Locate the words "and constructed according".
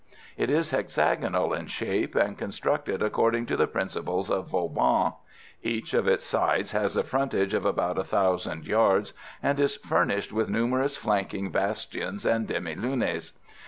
2.15-3.45